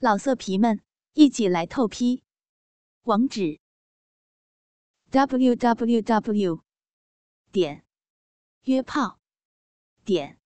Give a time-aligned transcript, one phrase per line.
[0.00, 0.80] 老色皮们，
[1.14, 2.22] 一起来透批！
[3.02, 3.58] 网址
[5.10, 6.62] ：w w w
[7.50, 7.84] 点
[8.62, 9.18] 约炮
[10.04, 10.38] 点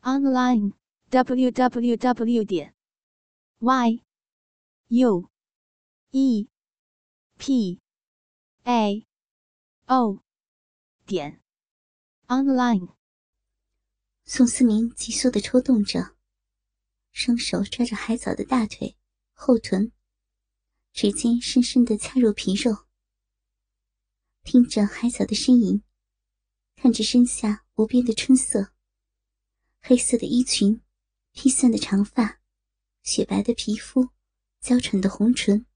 [0.00, 0.72] online
[1.10, 2.74] w w w 点
[3.60, 4.02] y
[4.88, 5.30] u
[6.10, 6.48] e
[7.38, 7.80] p
[8.64, 9.06] a
[9.86, 10.24] o
[11.06, 11.40] 点
[12.26, 12.96] online。
[14.24, 16.16] 宋思明急速的抽动着。
[17.12, 18.96] 双手抓着海藻的大腿、
[19.32, 19.92] 后臀，
[20.92, 22.86] 指尖深深的掐入皮肉，
[24.42, 25.82] 听着海藻的呻吟，
[26.74, 28.72] 看着身下无边的春色。
[29.80, 30.80] 黑色的衣裙，
[31.32, 32.40] 披散的长发，
[33.02, 34.08] 雪白的皮肤，
[34.60, 35.66] 娇喘的红唇，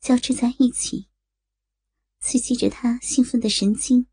[0.00, 1.08] 交织在一起，
[2.18, 4.06] 刺激着他兴奋的神经，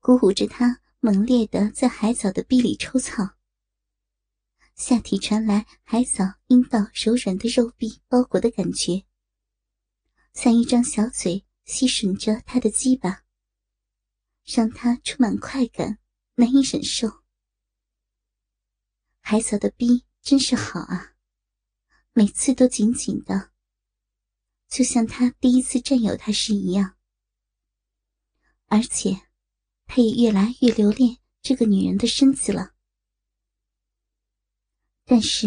[0.00, 3.35] 鼓舞着他猛烈的在海藻的壁里抽草。
[4.76, 9.06] 下体传来海藻阴道柔软的肉壁包裹的感觉，
[10.34, 13.24] 像一张小嘴吸吮着他的鸡巴，
[14.44, 15.98] 让他充满快感，
[16.34, 17.22] 难以忍受。
[19.20, 21.14] 海藻的逼真是好啊，
[22.12, 23.52] 每次都紧紧的，
[24.68, 26.96] 就像他第一次占有他时一样。
[28.66, 29.22] 而且，
[29.86, 32.75] 他也越来越留恋这个女人的身子了。
[35.08, 35.46] 但是，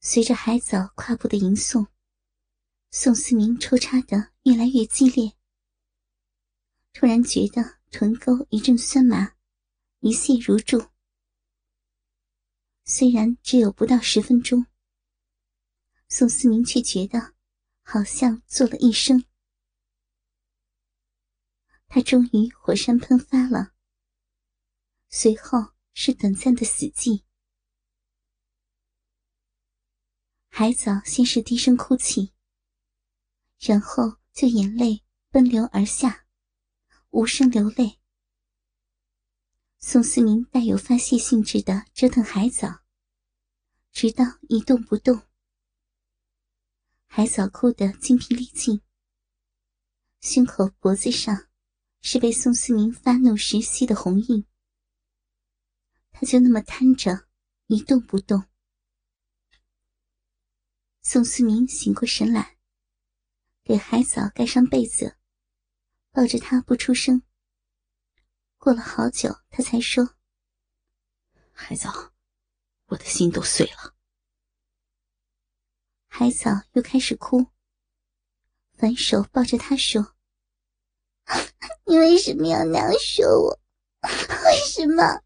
[0.00, 1.86] 随着海藻胯部的吟诵，
[2.90, 5.32] 宋思明抽插的越来越激烈。
[6.92, 9.34] 突然觉得臀沟一阵酸麻，
[10.00, 10.90] 一泻如注。
[12.84, 14.66] 虽然只有不到十分钟，
[16.10, 17.32] 宋思明却觉得
[17.82, 19.24] 好像做了一生。
[21.88, 23.72] 他终于火山喷发了，
[25.08, 27.22] 随后是短暂的死寂。
[30.54, 32.34] 海藻先是低声哭泣，
[33.58, 36.26] 然后就眼泪奔流而下，
[37.08, 37.98] 无声流泪。
[39.78, 42.82] 宋思明带有发泄性质的折腾海藻，
[43.92, 45.22] 直到一动不动。
[47.06, 48.82] 海藻哭得精疲力尽，
[50.20, 51.48] 胸口、脖子上
[52.02, 54.44] 是被宋思明发怒时吸的红印。
[56.10, 57.26] 他就那么瘫着，
[57.68, 58.44] 一动不动。
[61.04, 62.56] 宋思明醒过神来，
[63.64, 65.16] 给海藻盖上被子，
[66.12, 67.22] 抱着他不出声。
[68.56, 70.14] 过了好久，他才说
[71.50, 72.12] ：“海藻，
[72.86, 73.96] 我的心都碎了。”
[76.06, 77.48] 海藻又开始哭，
[78.74, 80.14] 反手抱着他说
[81.84, 83.58] ：“你为什么要那样说我？
[84.02, 85.24] 为什么？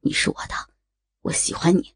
[0.00, 0.74] 你是我的，
[1.20, 1.94] 我喜欢你。”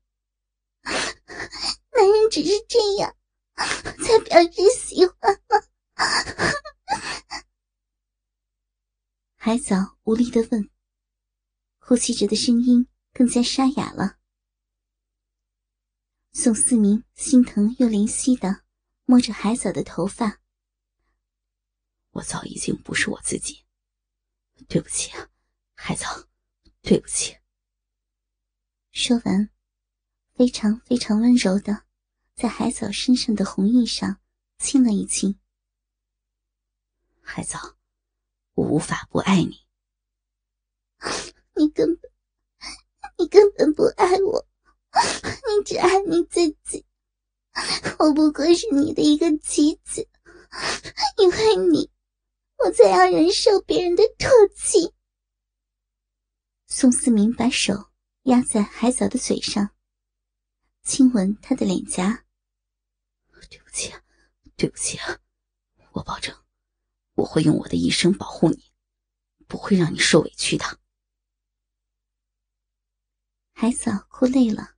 [1.96, 3.16] 男人只是这样，
[3.56, 5.56] 才表示喜欢吗？
[9.36, 10.70] 海藻无力的问，
[11.78, 14.18] 呼吸着的声音更加沙哑了。
[16.32, 18.62] 宋思明心疼又怜惜的
[19.06, 20.40] 摸着海藻的头发，
[22.10, 23.64] 我早已经不是我自己，
[24.68, 25.30] 对不起啊，
[25.74, 26.28] 海藻，
[26.82, 27.38] 对不起。
[28.90, 29.48] 说完，
[30.34, 31.85] 非常非常温柔的。
[32.36, 34.20] 在海藻身上的红印上
[34.58, 35.41] 亲了一亲。
[37.22, 37.78] 海藻，
[38.52, 39.66] 我无法不爱你。
[41.56, 42.10] 你根本，
[43.16, 44.47] 你根本不爱我，
[44.92, 46.84] 你只爱你自己。
[47.98, 50.06] 我不过是你的一个棋子，
[51.16, 51.91] 因为你，
[52.58, 54.92] 我才要忍受别人的唾弃。
[56.66, 57.91] 宋思明把手
[58.24, 59.70] 压在海藻的嘴上，
[60.82, 62.25] 亲吻他的脸颊。
[64.56, 65.20] 对不起，啊！
[65.92, 66.34] 我保证，
[67.12, 68.72] 我会用我的一生保护你，
[69.46, 70.80] 不会让你受委屈的。
[73.52, 74.76] 海藻哭累了，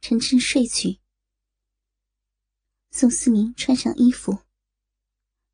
[0.00, 1.00] 沉沉睡去。
[2.90, 4.44] 宋思明穿上衣服，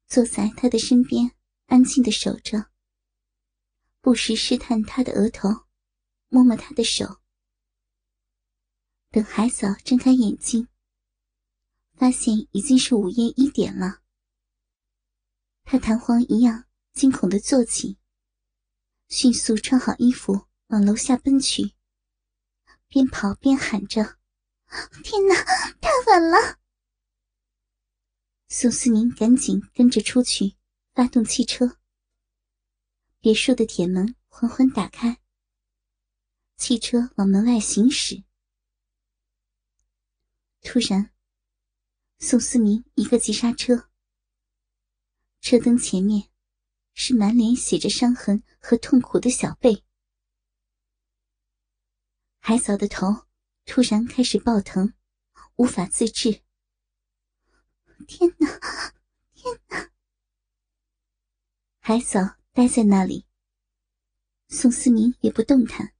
[0.06, 1.34] 坐在他的身边，
[1.66, 2.70] 安静的守着，
[4.00, 5.48] 不时试探他的额头，
[6.28, 7.20] 摸摸他的手。
[9.10, 10.68] 等海藻睁开眼睛。
[11.94, 14.02] 发现已经是午夜一点了，
[15.64, 17.98] 他弹簧一样惊恐的坐起，
[19.08, 21.74] 迅速穿好衣服往楼下奔去，
[22.88, 24.18] 边跑边喊着
[25.04, 25.34] ：“天哪，
[25.80, 26.58] 太晚了！”
[28.48, 30.56] 宋思明赶紧跟着出去，
[30.92, 31.78] 发动汽车。
[33.20, 35.20] 别墅的铁门缓缓打开，
[36.56, 38.24] 汽车往门外行驶。
[40.60, 41.11] 突然，
[42.24, 43.90] 宋思明一个急刹车，
[45.40, 46.28] 车灯前面
[46.94, 49.82] 是满脸写着伤痕和痛苦的小贝。
[52.38, 53.26] 海嫂的头
[53.64, 54.94] 突然开始爆疼，
[55.56, 56.42] 无法自制。
[58.06, 58.46] 天哪，
[59.34, 59.90] 天哪！
[61.80, 63.26] 海藻呆在那里，
[64.46, 65.92] 宋思明也不动弹。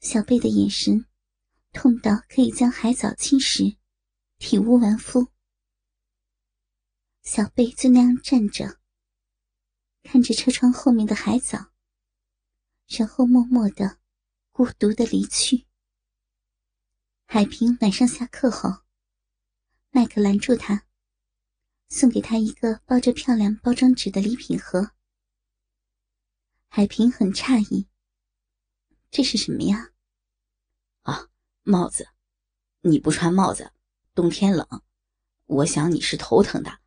[0.00, 1.06] 小贝的眼神
[1.72, 3.78] 痛到可以将海藻侵蚀，
[4.38, 5.32] 体无完肤。
[7.22, 8.78] 小贝就那样站着，
[10.02, 11.72] 看着车窗后面的海藻，
[12.86, 13.98] 然后默默的、
[14.52, 15.66] 孤独的离去。
[17.26, 18.84] 海平晚上下课后，
[19.90, 20.86] 麦克拦住他，
[21.88, 24.92] 送给他一个包着漂亮包装纸的礼品盒。
[26.68, 27.88] 海平很诧异。
[29.10, 29.92] 这是什么呀？
[31.02, 31.28] 啊，
[31.62, 32.08] 帽子！
[32.82, 33.72] 你不穿帽子，
[34.16, 34.66] 冬天冷，
[35.44, 36.78] 我想你是头疼的，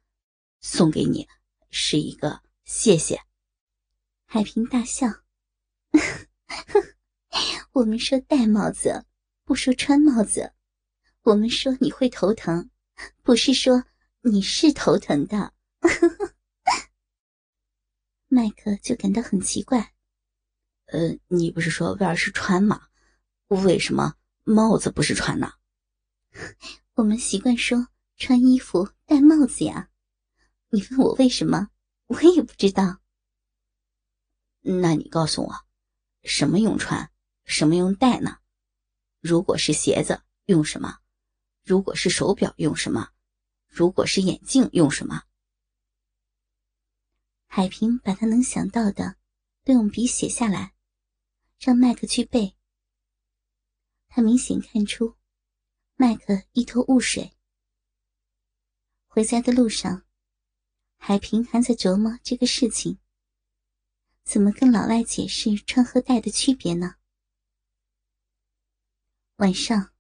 [0.62, 1.28] 送给你
[1.70, 3.22] 是一个谢谢。
[4.26, 5.06] 海平大笑，
[7.72, 9.06] 我们说戴帽子，
[9.44, 10.54] 不说穿帽子。
[11.22, 12.72] 我们说你会头疼，
[13.22, 13.84] 不是说
[14.22, 15.54] 你是头疼的。
[18.28, 19.94] 麦克就感到很奇怪。
[20.86, 22.88] 呃，你不是说威尔是穿吗？
[23.50, 25.54] 为什么帽子不是穿呢？
[27.00, 27.88] 我们习惯说
[28.18, 29.90] 穿衣服戴帽子呀。
[30.68, 31.70] 你问我为什么，
[32.08, 33.00] 我也不知道。
[34.60, 35.56] 那你告诉我，
[36.24, 37.10] 什么用穿，
[37.46, 38.40] 什么用戴呢？
[39.22, 40.98] 如果是鞋子用什么？
[41.64, 43.12] 如果是手表用什么？
[43.66, 45.24] 如果是眼镜用什么？
[47.46, 49.16] 海平把他能想到的
[49.64, 50.74] 都用笔写下来。
[51.60, 52.58] 让麦克去背。
[54.10, 55.16] 他明显看出，
[56.02, 57.36] 麦克一头雾水。
[59.08, 60.06] 回家的路上，
[60.96, 63.00] 海平还在琢磨这个事情：
[64.24, 66.96] 怎么跟老外解释穿和戴的区别呢？
[69.36, 69.92] 晚上，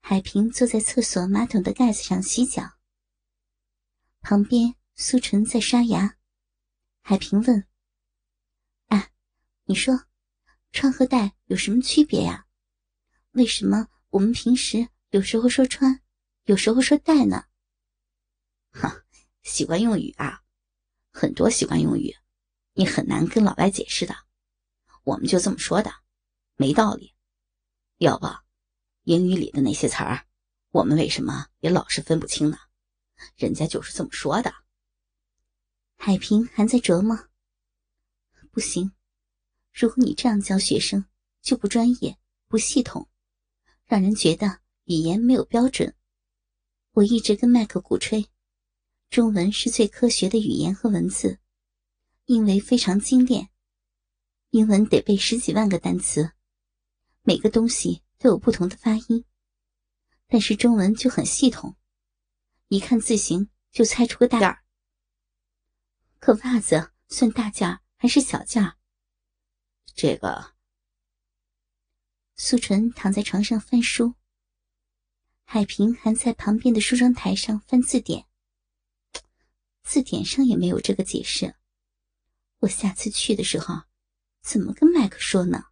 [0.00, 2.78] 海平坐在厕所马桶的盖子上洗脚，
[4.22, 6.16] 旁边苏纯在刷牙。
[7.02, 7.68] 海平问
[8.88, 9.12] ：“哎，
[9.64, 10.06] 你说？”
[10.72, 12.46] 穿和戴有什么区别呀？
[13.32, 16.00] 为什么我们平时有时候说穿，
[16.44, 17.44] 有时候说戴呢？
[18.70, 19.04] 哈，
[19.42, 20.42] 习惯用语啊，
[21.12, 22.14] 很多习惯用语，
[22.74, 24.14] 你很难跟老外解释的。
[25.04, 25.90] 我们就这么说的，
[26.56, 27.14] 没道理。
[27.98, 28.26] 要不，
[29.04, 30.26] 英语里的那些词儿，
[30.70, 32.58] 我们为什么也老是分不清呢？
[33.36, 34.52] 人家就是这么说的。
[35.96, 37.18] 海平还在琢磨，
[38.50, 38.92] 不行。
[39.72, 41.04] 如果你这样教学生，
[41.40, 42.18] 就不专业、
[42.48, 43.08] 不系统，
[43.86, 45.94] 让人觉得语言没有标准。
[46.92, 48.26] 我一直跟麦克鼓吹，
[49.10, 51.38] 中文是最科学的语言和文字，
[52.24, 53.48] 因为非常精炼。
[54.50, 56.32] 英文得背十几万个单词，
[57.22, 59.24] 每个东西都有不同的发音，
[60.26, 61.76] 但是中文就很系统，
[62.68, 64.58] 一看字形就猜出个大件。
[66.18, 68.72] 可袜子算大件还是小件？
[69.94, 70.55] 这个，
[72.36, 74.14] 素纯躺在床上翻书，
[75.44, 78.26] 海平还在旁边的梳妆台上翻字典。
[79.82, 81.54] 字典上也没有这个解释。
[82.58, 83.82] 我下次去的时候，
[84.42, 85.64] 怎么跟麦克说呢？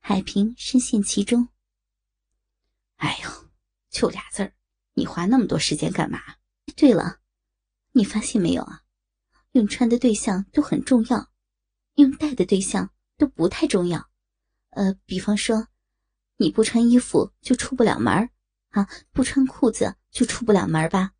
[0.00, 1.48] 海平深陷其中。
[2.96, 3.50] 哎呦，
[3.90, 4.54] 就俩字儿，
[4.94, 6.20] 你花那么多时间干嘛？
[6.74, 7.20] 对了，
[7.92, 8.82] 你发现没有啊？
[9.52, 11.30] 用穿的对象都很重要。
[11.96, 14.08] 用戴的对象都不太重要，
[14.74, 15.68] 呃，比方说，
[16.36, 18.30] 你不穿衣服就出不了门
[18.70, 21.12] 啊，不穿裤子就出不了门吧？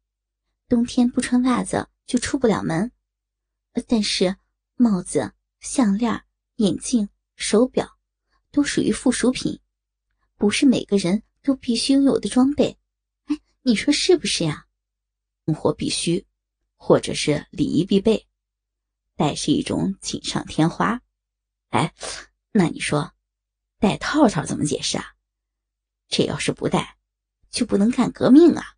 [0.68, 2.90] 冬天不穿袜子就出不了门，
[3.87, 4.37] 但是
[4.75, 6.25] 帽子、项链、
[6.56, 7.99] 眼镜、手表
[8.50, 9.61] 都属于附属品，
[10.37, 12.76] 不是每个人都必须拥有的装备。
[13.26, 14.66] 哎，你说是不是呀？
[15.46, 16.26] 生活必须，
[16.76, 18.26] 或者是礼仪必备。
[19.14, 21.00] 戴是一种锦上添花，
[21.68, 21.94] 哎，
[22.50, 23.13] 那你说，
[23.84, 25.14] 戴套套怎么解释啊？
[26.08, 26.96] 这要是不戴，
[27.50, 28.76] 就不能干革命啊？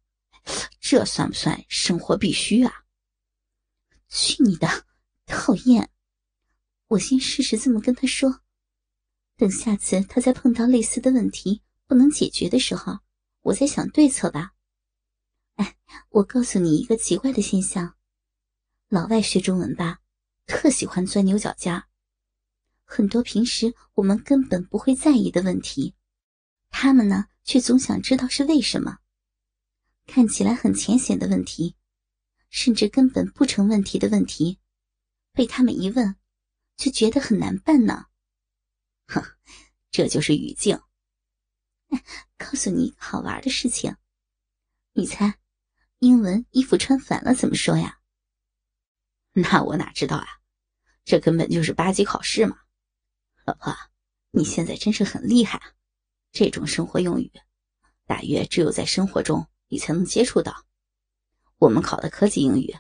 [0.81, 2.83] 这算不算生活必须啊？
[4.09, 4.67] 去你的，
[5.25, 5.89] 讨厌！
[6.89, 8.41] 我先试试这么跟他说，
[9.37, 12.99] 等下次他再碰到类似的问题不能解决的时候，
[13.43, 14.55] 我再想对策吧。
[15.55, 15.77] 哎，
[16.09, 17.95] 我告诉你一个奇怪的现象，
[18.89, 20.01] 老外学中文吧。
[20.47, 21.85] 特喜欢钻牛角尖，
[22.87, 25.95] 很多平时我们根本不会在意的问题，
[26.71, 28.99] 他们呢，却总想知道是为什么。
[30.07, 31.75] 看起来很浅显的问题，
[32.49, 34.61] 甚至根本不成问题的问题，
[35.33, 36.17] 被他们一问，
[36.77, 38.07] 就觉得很难办呢。
[39.09, 39.21] 哼，
[39.91, 40.81] 这就是语境。
[42.39, 43.97] 告诉你好玩的事情，
[44.93, 45.41] 你猜，
[45.99, 47.99] 英文衣服穿反了怎么说呀？
[49.33, 50.27] 那我哪知道啊？
[51.05, 52.59] 这根本就是八级考试嘛。
[53.47, 53.73] 老婆，
[54.33, 55.73] 你现在真是很厉害啊！
[56.33, 57.31] 这种生活用语，
[58.05, 60.67] 大约只有在生活中你才能接触到。
[61.59, 62.75] 我们考的科技英语，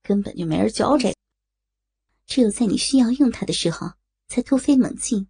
[0.00, 1.16] 根本就没人教这个。
[2.24, 3.94] 只有在你需要用它的时候，
[4.28, 5.28] 才突飞猛进。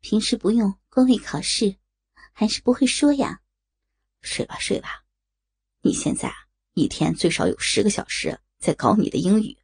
[0.00, 1.76] 平时不用，光为考试，
[2.32, 3.40] 还是不会说呀。
[4.20, 5.04] 睡吧睡吧，
[5.82, 6.34] 你现在啊
[6.74, 9.56] 一天最少有十个小时在搞你的英语，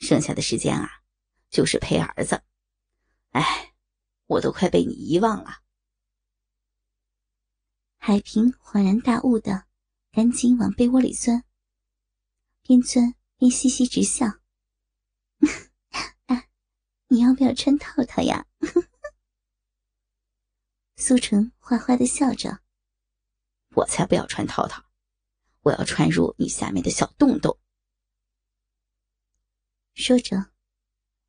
[0.00, 1.00] 剩下的时间啊，
[1.48, 2.42] 就是陪儿子。
[3.36, 3.74] 哎，
[4.24, 5.62] 我都快被你遗忘了。
[7.98, 9.66] 海平恍然大悟的，
[10.10, 11.44] 赶紧往被窝里钻，
[12.62, 14.26] 边钻边嘻嘻直笑。
[16.26, 16.48] 啊，
[17.08, 18.46] 你要不要穿套套呀？
[20.96, 22.62] 苏成坏坏的笑着
[23.76, 24.82] ：“我才不要穿套套，
[25.60, 27.60] 我要穿入你下面的小洞洞。”
[29.92, 30.52] 说着，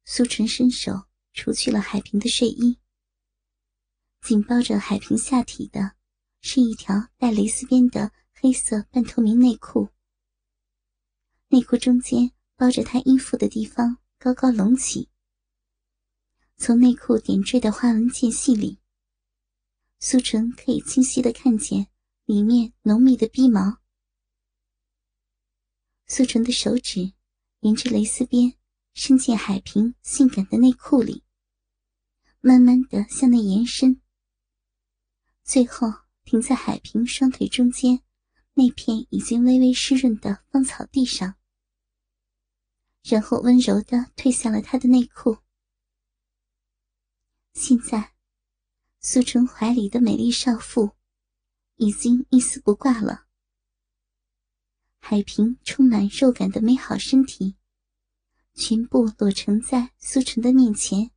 [0.05, 1.06] 苏成伸手
[1.37, 2.79] 除去了海平的睡衣，
[4.21, 5.95] 紧包着海平下体的。
[6.41, 9.89] 是一条带蕾丝边的黑色半透明内裤，
[11.49, 15.09] 内裤中间包着她衣服的地方高高隆起。
[16.55, 18.79] 从内裤点缀的花纹间隙里，
[19.99, 21.87] 苏纯可以清晰的看见
[22.25, 23.79] 里面浓密的逼毛。
[26.05, 27.13] 苏纯的手指
[27.59, 28.53] 沿着蕾丝边
[28.93, 31.23] 伸进海平性感的内裤里，
[32.41, 34.01] 慢慢的向内延伸，
[35.43, 35.93] 最后。
[36.29, 38.03] 停在海平双腿中间
[38.53, 41.35] 那片已经微微湿润的芳草地上，
[43.01, 45.37] 然后温柔的褪下了他的内裤。
[47.53, 48.11] 现在，
[48.99, 50.97] 苏纯怀里的美丽少妇
[51.77, 53.27] 已经一丝不挂了。
[54.99, 57.55] 海平充满肉感的美好身体，
[58.53, 61.09] 全部裸呈在苏晨的面前。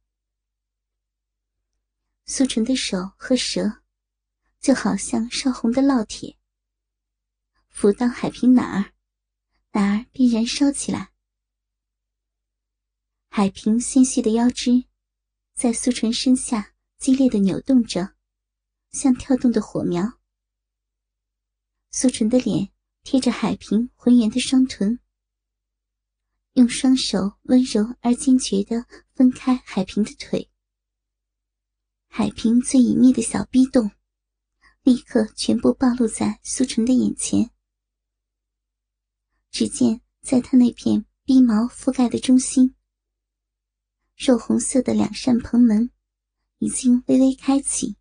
[2.32, 3.82] 苏纯的手和舌。
[4.60, 6.38] 就好像烧红的烙铁，
[7.70, 8.92] 浮到海平哪儿，
[9.72, 11.10] 哪儿便燃烧起来。
[13.30, 14.84] 海平纤细的腰肢
[15.54, 18.14] 在苏纯身下激烈的扭动着，
[18.92, 20.20] 像跳动的火苗。
[21.90, 22.70] 苏纯的脸
[23.02, 25.00] 贴着海平浑圆的双臀，
[26.52, 28.84] 用双手温柔而坚决地
[29.14, 30.49] 分开海平的腿。
[32.12, 33.90] 海平最隐秘的小逼洞。
[34.82, 37.50] 立刻全部暴露在苏纯的眼前。
[39.50, 42.74] 只见在他那片逼毛覆盖的中心，
[44.16, 45.90] 肉红色的两扇棚门
[46.58, 47.96] 已经微微开启。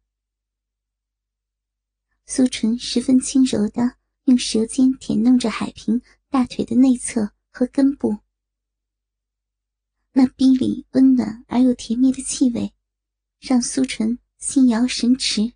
[2.26, 8.20] 苏纯十分轻柔的用舌尖舔弄着海平大腿的内侧和根部，
[10.14, 12.74] 那逼里温暖而又甜蜜的气味，
[13.40, 15.54] 让苏纯心摇神驰。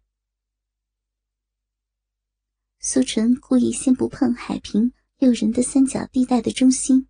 [2.79, 7.07] 苏纯故意先不碰海平诱人的三角地带的中心，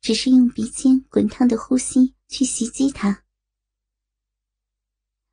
[0.00, 3.24] 只是用鼻尖滚烫的呼吸去袭击他。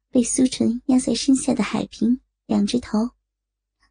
[0.10, 3.12] 被苏纯压在身下的海平仰着头，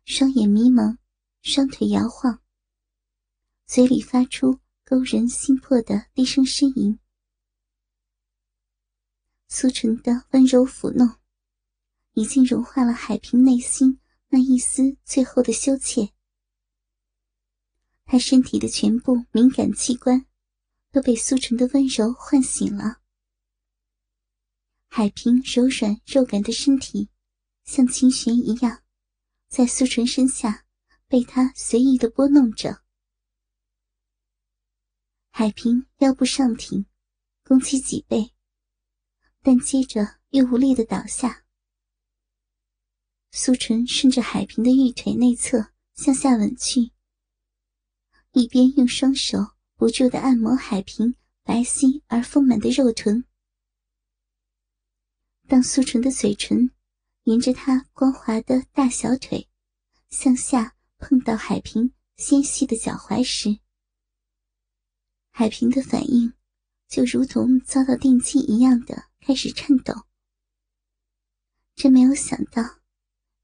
[0.04, 0.98] 双眼迷蒙，
[1.40, 2.42] 双腿摇晃，
[3.66, 6.99] 嘴里发出勾人心魄的低声呻吟。
[9.52, 11.16] 苏晨的温柔抚弄，
[12.12, 13.98] 已经融化了海平内心。
[14.28, 16.12] 那一丝最后的羞怯，
[18.04, 20.24] 他身体的全部敏感器官
[20.92, 23.00] 都被苏晨的温柔唤醒了。
[24.86, 27.10] 海平柔软肉感的身体，
[27.64, 28.84] 像琴弦一样，
[29.48, 30.64] 在苏晨身下
[31.08, 32.84] 被他随意的拨弄着。
[35.30, 36.86] 海平腰部上挺，
[37.42, 38.32] 弓起脊背，
[39.42, 41.44] 但接着又无力的倒下。
[43.32, 46.90] 苏纯顺着海平的玉腿内侧向下吻去，
[48.32, 49.38] 一边用双手
[49.76, 53.24] 不住的按摩海平白皙而丰满的肉臀。
[55.46, 56.70] 当苏纯的嘴唇
[57.24, 59.48] 沿着她光滑的大小腿
[60.10, 63.58] 向下碰到海平纤细的脚踝时，
[65.30, 66.32] 海平的反应
[66.88, 69.94] 就如同遭到电击一样的开始颤抖。
[71.74, 72.80] 真没有想到，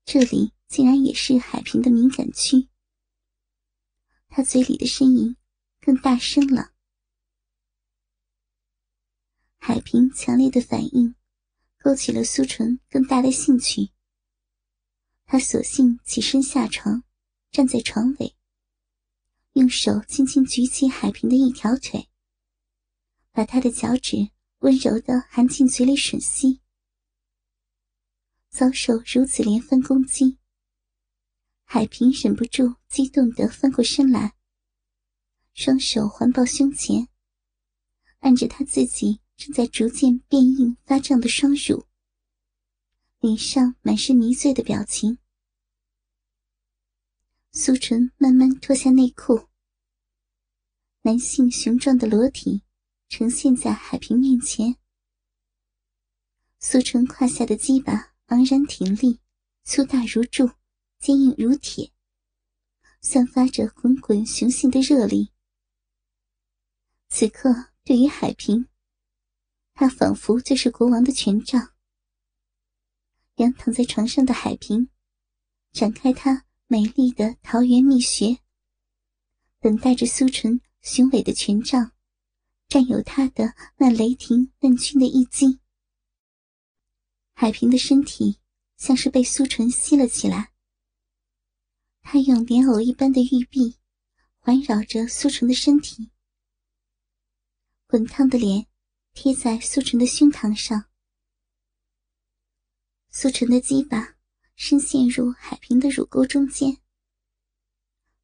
[0.04, 2.68] 这里竟然也是海平的敏感区。
[4.28, 5.36] 他嘴里的呻吟
[5.80, 6.72] 更大声了。
[9.58, 11.14] 海平强烈的反应，
[11.78, 13.90] 勾起了苏纯更大的兴趣。
[15.24, 17.02] 他索性起身下床，
[17.50, 18.36] 站在床尾，
[19.54, 22.08] 用手轻轻举起海平的一条腿，
[23.32, 24.30] 把他的脚趾
[24.66, 26.60] 温柔的含进嘴里吮吸。
[28.48, 30.38] 遭受如此连番攻击，
[31.62, 34.34] 海平忍不住激动地翻过身来，
[35.54, 37.06] 双手环抱胸前，
[38.18, 41.86] 按着他自己正在逐渐变硬发胀的双乳，
[43.20, 45.18] 脸上满是迷醉的表情。
[47.52, 49.46] 苏纯慢慢脱下内裤，
[51.02, 52.62] 男性雄壮的裸体
[53.08, 54.76] 呈现在海平面前，
[56.58, 58.12] 苏纯胯下的鸡巴。
[58.26, 59.20] 昂然挺立，
[59.62, 60.50] 粗大如柱，
[60.98, 61.92] 坚硬如铁，
[63.00, 65.30] 散发着滚滚雄性的热力。
[67.08, 68.66] 此刻，对于海平，
[69.74, 71.74] 他仿佛就是国王的权杖。
[73.36, 74.90] 仰躺在床上的海平，
[75.70, 78.38] 展开他美丽的桃源蜜穴，
[79.60, 81.92] 等待着苏纯雄伟的权杖，
[82.68, 85.60] 占有他的那雷霆万钧的一击。
[87.32, 88.38] 海平的身体
[88.76, 90.52] 像是被苏纯吸了起来，
[92.02, 93.76] 他用莲藕一般的玉臂
[94.38, 96.10] 环绕着苏纯的身体，
[97.86, 98.66] 滚烫的脸
[99.12, 100.86] 贴在苏纯的胸膛上，
[103.10, 104.16] 苏纯的鸡巴
[104.54, 106.78] 深陷入海平的乳沟中间，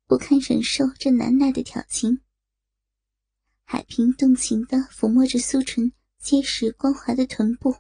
[0.07, 2.23] 不堪忍受这难耐的挑情，
[3.73, 7.75] 海平动情地抚摸着苏纯结实光滑的臀部。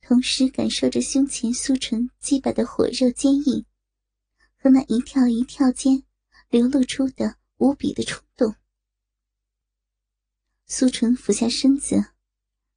[0.00, 3.64] 同时感受着胸前苏纯鸡巴的火热坚硬，
[4.56, 6.02] 和那一跳一跳间
[6.48, 8.56] 流露出的无比的冲动。
[10.66, 12.06] 苏纯俯下身子，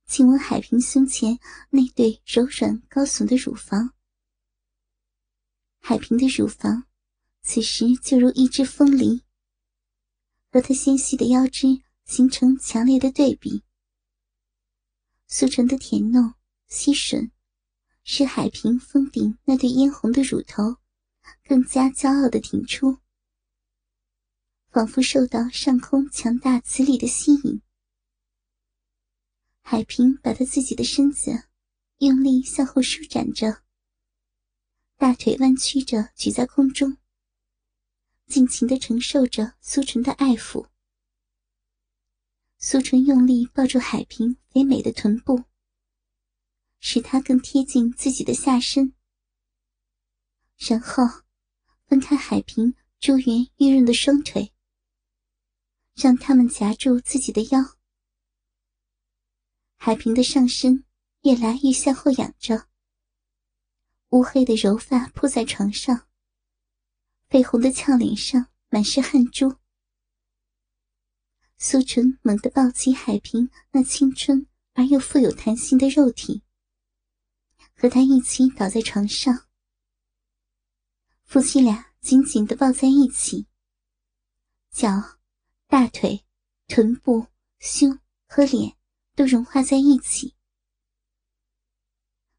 [0.06, 1.40] 亲吻海平胸前
[1.72, 3.96] 那对柔软高耸的乳房。
[5.80, 6.84] 海平的乳房
[7.42, 9.24] 此时就如一只风铃，
[10.54, 13.64] 和他纤细的腰肢形成强烈的对比。
[15.26, 16.36] 苏纯的甜弄。
[16.68, 17.30] 吸吮，
[18.04, 20.78] 使海平峰顶那对嫣红的乳头
[21.44, 22.98] 更加骄傲的挺出，
[24.72, 27.62] 仿佛受到上空强大磁力的吸引。
[29.62, 31.44] 海平把他自己的身子
[32.00, 33.62] 用力向后舒展着，
[34.98, 36.98] 大腿弯曲着举在空中，
[38.34, 40.66] 尽情的承受着苏纯的爱抚。
[42.58, 45.44] 苏纯用力抱住海平肥美的臀部。
[46.80, 48.94] 使他更贴近自己的下身，
[50.58, 51.06] 然后
[51.86, 54.52] 分开海平珠圆玉润的双腿，
[55.94, 57.78] 让他们夹住自己的腰。
[59.78, 60.84] 海平的上身
[61.22, 62.68] 越来越向后仰着，
[64.10, 66.10] 乌黑的柔发铺在床上，
[67.34, 69.56] 绯红的俏脸上满是汗珠。
[71.58, 76.44] 苏纯猛地抱起海平那青春而又富有弹性的肉体。
[77.76, 79.48] 和他一起倒在床上，
[81.24, 83.48] 夫妻俩紧紧的抱在一起，
[84.70, 85.18] 脚、
[85.66, 86.24] 大腿、
[86.68, 87.26] 臀部、
[87.58, 88.78] 胸和脸
[89.16, 90.36] 都融化在一起。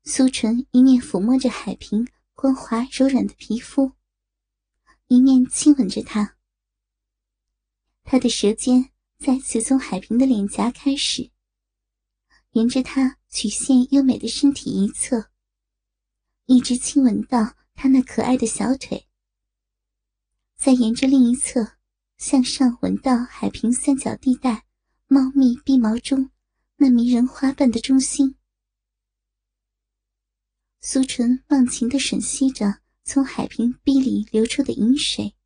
[0.05, 3.91] 苏纯一面抚摸着海平光滑柔软的皮肤，
[5.09, 6.37] 一面亲吻着他。
[8.03, 11.31] 他的舌尖再次从海平的脸颊开始，
[12.53, 15.31] 沿着他曲线优美的身体一侧。
[16.47, 19.09] 一直亲吻到他那可爱的小腿，
[20.57, 21.79] 再沿着另一侧
[22.19, 24.67] 向上吻到海平三角地带
[25.07, 26.31] 茂密臂毛中
[26.77, 28.37] 那迷人花瓣的中心。
[30.83, 35.37] 苏纯忘情的吮吸着从海平壁里流出的饮水，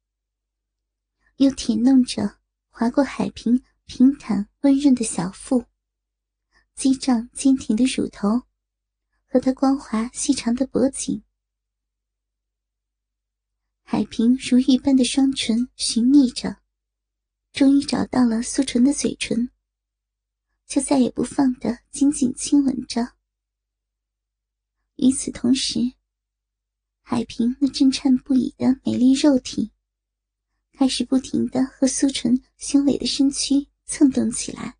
[1.36, 2.38] 又舔弄着
[2.70, 5.64] 划过海平平坦温润的小腹，
[6.74, 8.42] 激胀坚挺的乳头。
[9.30, 11.22] 和他光滑细长的脖颈，
[13.82, 16.62] 海平如玉般的双唇寻觅着，
[17.52, 19.50] 终于找到了素纯的嘴唇，
[20.66, 23.16] 就再也不放的紧紧亲吻着。
[24.96, 25.78] 与此同时，
[27.10, 29.72] 海平那震颤不已的美丽肉体，
[30.74, 34.76] 开始不停的和苏纯雄伟的身躯蹭动起来。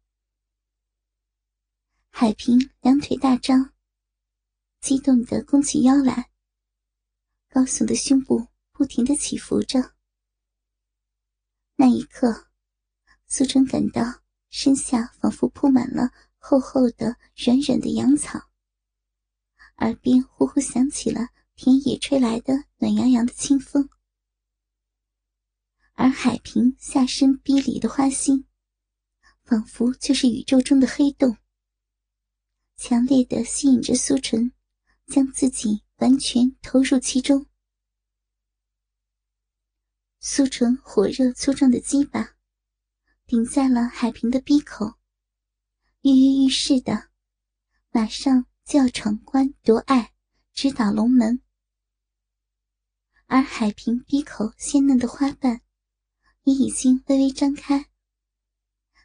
[2.11, 3.73] 海平两腿大张。
[4.79, 6.31] 激动的弓起腰来，
[7.49, 9.95] 高耸的胸部不停的起伏着。
[11.77, 12.49] 那一刻，
[13.27, 14.03] 苏纯感到
[14.51, 18.39] 身下仿佛铺满了厚厚的、软软的羊草，
[19.79, 21.29] 耳边呼呼响起了
[21.61, 23.91] 田野吹来的暖洋洋的清风，
[25.95, 28.47] 而海平下身逼里的花心，
[29.43, 31.37] 仿佛就是宇宙中的黑洞，
[32.77, 34.53] 强烈的吸引着苏纯，
[35.09, 37.45] 将自己完全投入其中。
[40.21, 42.37] 苏纯火热粗壮的鸡巴
[43.27, 44.95] 顶在了海平的鼻口，
[46.03, 47.09] 跃跃欲试的，
[47.91, 50.15] 马上就要闯关夺爱，
[50.53, 51.43] 直捣龙门。
[53.31, 55.61] 而海平鼻口鲜嫩的花瓣
[56.45, 57.91] 也已经微微张开，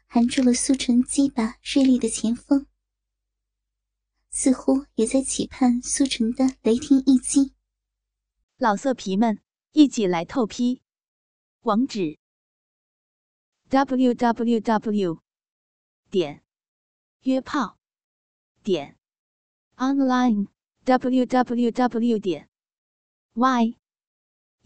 [0.06, 2.66] 含住了苏纯鸡巴锐利的前锋，
[4.30, 7.52] 似乎也在期盼苏纯的雷霆一击。
[8.56, 10.80] 老色皮们，一起来透批！
[11.60, 12.18] 网址
[13.68, 15.22] ：w w w
[16.10, 16.42] 点
[17.24, 17.78] 约炮
[18.62, 18.98] 点
[19.76, 20.48] online
[20.84, 22.48] w w w 点
[23.34, 23.76] y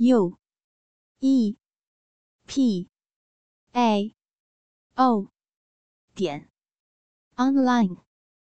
[0.00, 0.38] u
[1.20, 1.56] e.
[2.46, 2.88] P.
[3.74, 4.14] A.
[4.96, 5.28] O.
[6.14, 6.48] 点。
[7.36, 8.07] Online。